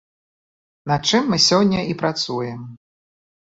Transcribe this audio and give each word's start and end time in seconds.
Над 0.91 1.01
чым 1.11 1.29
мы 1.35 1.39
сёння 1.49 1.85
і 1.93 1.99
працуем. 2.01 2.67